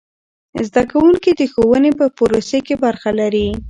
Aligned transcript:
زده 0.67 0.83
کوونکي 0.91 1.31
د 1.35 1.41
ښوونې 1.51 1.91
په 1.99 2.05
پروسې 2.17 2.59
کې 2.67 2.75
برخه 2.83 3.09
لري. 3.19 3.47